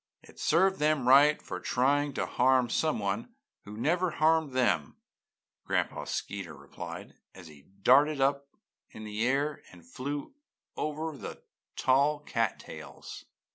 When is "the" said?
9.03-9.23, 11.15-11.43